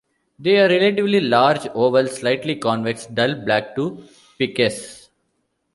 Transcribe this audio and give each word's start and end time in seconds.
They 0.39 0.57
are 0.59 0.67
relatively 0.67 1.19
large, 1.21 1.67
oval, 1.75 2.07
slightly 2.07 2.55
convex, 2.55 3.05
dull 3.05 3.35
black 3.35 3.75
to 3.75 4.01
piceus. 4.39 5.09